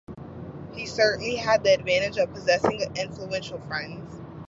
He 0.73 0.87
certainly 0.87 1.35
had 1.35 1.63
the 1.63 1.75
advantage 1.75 2.17
of 2.17 2.33
possessing 2.33 2.81
influential 2.95 3.59
friends. 3.59 4.11